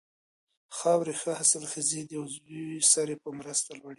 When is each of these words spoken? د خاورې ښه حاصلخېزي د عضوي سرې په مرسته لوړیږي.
د 0.67 0.71
خاورې 0.77 1.13
ښه 1.21 1.31
حاصلخېزي 1.39 2.01
د 2.09 2.11
عضوي 2.23 2.65
سرې 2.91 3.15
په 3.23 3.29
مرسته 3.39 3.69
لوړیږي. 3.79 3.89